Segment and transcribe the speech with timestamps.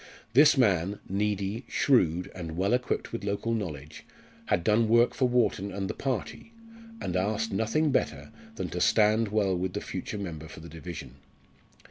[0.33, 4.03] This man needy, shrewd, and well equipped with local knowledge
[4.47, 6.53] had done work for Wharton and the party,
[6.99, 11.17] and asked nothing better than to stand well with the future member for the division.